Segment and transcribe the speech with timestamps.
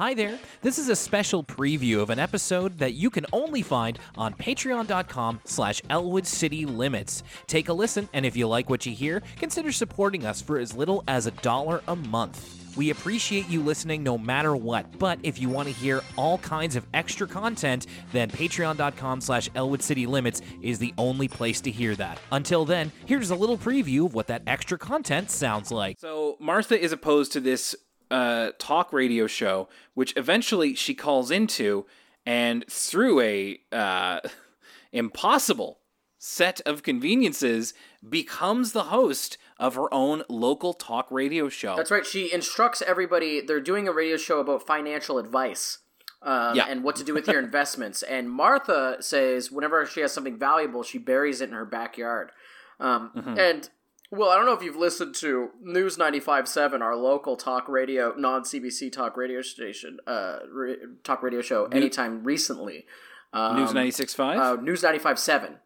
[0.00, 0.38] Hi there.
[0.62, 5.42] This is a special preview of an episode that you can only find on patreon.com
[5.44, 7.22] slash Elwood City Limits.
[7.46, 10.74] Take a listen, and if you like what you hear, consider supporting us for as
[10.74, 12.76] little as a dollar a month.
[12.78, 16.76] We appreciate you listening no matter what, but if you want to hear all kinds
[16.76, 21.94] of extra content, then patreon.com slash Elwood City Limits is the only place to hear
[21.96, 22.18] that.
[22.32, 25.98] Until then, here's a little preview of what that extra content sounds like.
[26.00, 27.76] So Martha is opposed to this
[28.10, 31.86] uh, talk radio show, which eventually she calls into,
[32.26, 34.20] and through a uh,
[34.92, 35.78] impossible
[36.18, 37.72] set of conveniences,
[38.06, 41.76] becomes the host of her own local talk radio show.
[41.76, 42.04] That's right.
[42.04, 43.40] She instructs everybody.
[43.40, 45.78] They're doing a radio show about financial advice.
[46.22, 46.66] Um, Yeah.
[46.68, 48.02] and what to do with your investments.
[48.02, 52.32] And Martha says whenever she has something valuable, she buries it in her backyard.
[52.78, 53.38] Um, Mm-hmm.
[53.38, 53.70] And
[54.10, 58.42] well, I don't know if you've listened to News 95.7, our local talk radio, non
[58.42, 60.74] CBC talk radio station, uh, ra-
[61.04, 62.86] talk radio show, anytime recently.
[63.32, 64.38] Um, News 96.5?
[64.38, 65.56] Uh, News 95.7.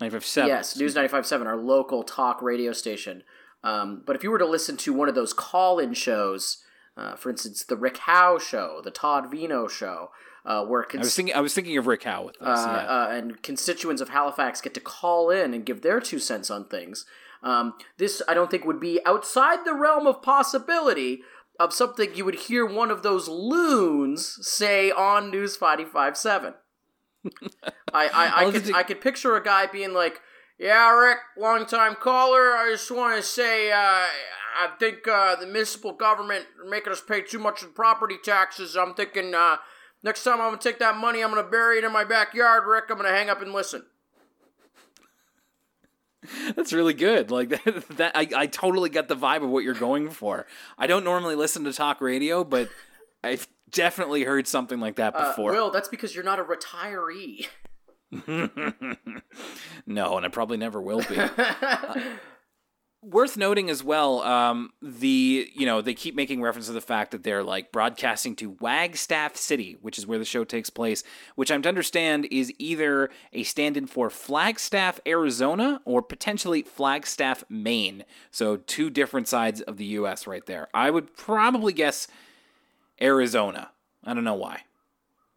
[0.00, 0.46] 95.7.
[0.46, 3.22] Yes, News 95.7, our local talk radio station.
[3.62, 6.62] Um, but if you were to listen to one of those call in shows,
[6.96, 10.10] uh, for instance, the Rick Howe show, the Todd Veinotte show,
[10.44, 12.48] uh, where I was thinking I was thinking of Rick Howe with this.
[12.48, 12.94] uh, yeah.
[12.94, 16.64] uh, and constituents of Halifax get to call in and give their two cents on
[16.64, 17.04] things.
[17.42, 21.22] Um, this, I don't think, would be outside the realm of possibility
[21.58, 26.54] of something you would hear one of those loons say on News 557.
[27.92, 30.20] I, I, I, could, I could picture a guy being like,
[30.58, 32.52] yeah, Rick, long time caller.
[32.52, 37.00] I just want to say, uh, I think uh, the municipal government are making us
[37.00, 38.76] pay too much in property taxes.
[38.76, 39.56] I'm thinking uh,
[40.02, 42.84] next time I'm gonna take that money, I'm gonna bury it in my backyard, Rick.
[42.90, 43.84] I'm gonna hang up and listen.
[46.60, 47.30] That's really good.
[47.30, 50.46] Like that, that I, I totally get the vibe of what you're going for.
[50.76, 52.68] I don't normally listen to talk radio, but
[53.24, 55.52] I've definitely heard something like that Uh, before.
[55.52, 57.46] Will, that's because you're not a retiree.
[59.86, 61.16] no, and I probably never will be.
[63.02, 67.12] Worth noting as well, um, the you know they keep making reference to the fact
[67.12, 71.02] that they're like broadcasting to Wagstaff City, which is where the show takes place,
[71.34, 78.04] which I'm to understand is either a stand-in for Flagstaff, Arizona, or potentially Flagstaff, Maine.
[78.30, 80.26] So two different sides of the U.S.
[80.26, 80.68] right there.
[80.74, 82.06] I would probably guess
[83.00, 83.70] Arizona.
[84.04, 84.64] I don't know why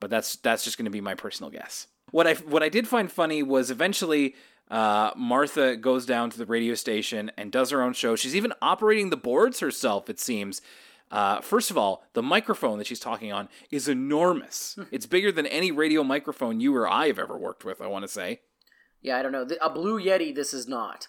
[0.04, 1.88] but that's that's just going to be my personal guess.
[2.12, 4.36] What I what I did find funny was eventually
[4.70, 8.16] uh, Martha goes down to the radio station and does her own show.
[8.16, 10.10] She's even operating the boards herself.
[10.10, 10.62] It seems.
[11.12, 14.78] Uh, first of all, the microphone that she's talking on is enormous.
[14.92, 17.82] it's bigger than any radio microphone you or I have ever worked with.
[17.82, 18.42] I want to say.
[19.02, 19.48] yeah, I don't know.
[19.62, 21.08] A Blue Yeti, this is not.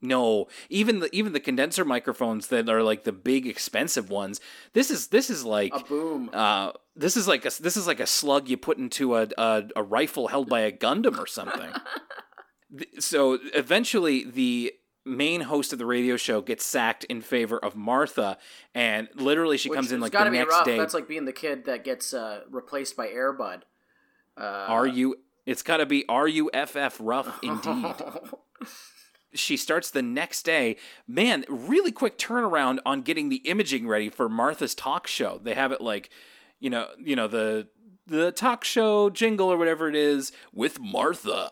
[0.00, 4.40] No, even the even the condenser microphones that are like the big expensive ones.
[4.72, 6.30] This is this is like A boom.
[6.32, 9.64] Uh, this is like a this is like a slug you put into a a,
[9.74, 11.72] a rifle held by a Gundam or something.
[12.98, 14.72] So eventually, the
[15.04, 18.36] main host of the radio show gets sacked in favor of Martha,
[18.74, 20.64] and literally she Which comes in like the next rough.
[20.64, 20.76] day.
[20.76, 23.62] That's like being the kid that gets uh, replaced by Airbud.
[24.36, 25.16] Uh, Are you?
[25.46, 27.94] It's got to be R U F F rough indeed.
[29.34, 30.76] she starts the next day.
[31.06, 35.40] Man, really quick turnaround on getting the imaging ready for Martha's talk show.
[35.42, 36.10] They have it like,
[36.60, 37.68] you know, you know the
[38.06, 41.50] the talk show jingle or whatever it is with Martha.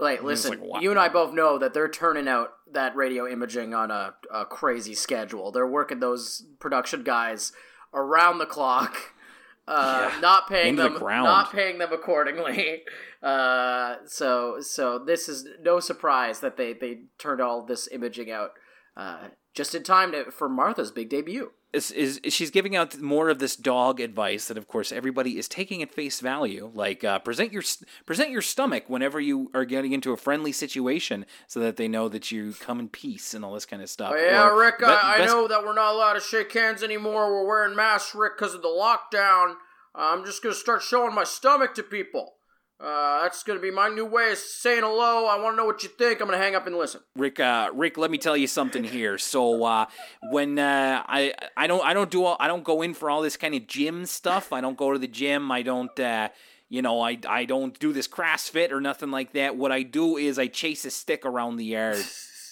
[0.00, 0.80] Like, listen, like, wow.
[0.80, 4.44] you and I both know that they're turning out that radio imaging on a, a
[4.44, 5.52] crazy schedule.
[5.52, 7.52] They're working those production guys
[7.94, 8.96] around the clock,
[9.68, 11.24] uh, Yeah, not paying into them, ground.
[11.24, 12.82] not paying them accordingly.
[13.22, 18.50] Uh, so, so this is no surprise that they they turned all this imaging out
[18.96, 21.52] uh, just in time to, for Martha's big debut.
[21.72, 25.38] Is, is is she's giving out more of this dog advice that, of course, everybody
[25.38, 26.70] is taking at face value.
[26.74, 27.62] Like uh, present your
[28.04, 32.10] present your stomach whenever you are getting into a friendly situation, so that they know
[32.10, 34.12] that you come in peace and all this kind of stuff.
[34.14, 36.82] Oh, yeah, Or Rick, be- I, I know that we're not allowed to shake hands
[36.82, 37.32] anymore.
[37.32, 39.54] We're wearing masks, Rick, because of the lockdown.
[39.94, 42.34] I'm just going to start showing my stomach to people.
[42.80, 45.26] Uh, that's going to be my new way of saying hello.
[45.26, 46.20] I want to know what you think.
[46.20, 47.00] I'm going to hang up and listen.
[47.14, 49.18] Rick, uh, Rick, let me tell you something here.
[49.18, 49.86] So, uh,
[50.30, 53.22] when uh, I I don't I don't do all, I don't go in for all
[53.22, 54.52] this kind of gym stuff.
[54.52, 55.52] I don't go to the gym.
[55.52, 56.30] I don't uh,
[56.68, 59.56] you know I I don't do this CrossFit or nothing like that.
[59.56, 62.04] What I do is I chase a stick around the yard.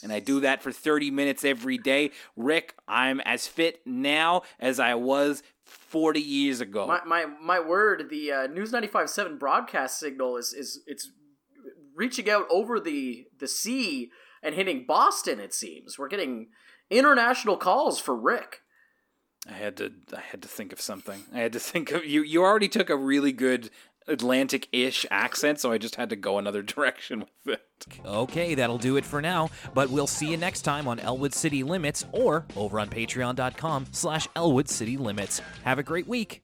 [0.03, 2.13] And I do that for 30 minutes every day.
[2.35, 6.87] Rick, I'm as fit now as I was 40 years ago.
[6.87, 11.11] My, my, my word, the uh, News 95.7 broadcast signal is, is it's
[11.95, 14.11] reaching out over the, the sea
[14.43, 15.99] and hitting Boston, it seems.
[15.99, 16.49] We're getting
[16.91, 18.61] international calls for Rick.
[19.49, 21.25] I had to I had to think of something.
[21.33, 23.71] I had to think of you you already took a really good
[24.11, 27.87] Atlantic-ish accent, so I just had to go another direction with it.
[28.05, 31.63] Okay, that'll do it for now, but we'll see you next time on Elwood City
[31.63, 35.41] Limits or over on patreon.com slash Elwood City Limits.
[35.65, 36.39] Have a great week.